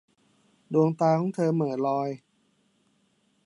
[0.73, 2.09] ดวงตาของเธอเหม่อลอย